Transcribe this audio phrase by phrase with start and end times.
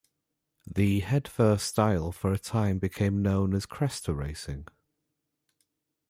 [0.65, 4.67] The head-first style for a time became known as 'Cresta' racing.